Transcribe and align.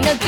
の 0.00 0.23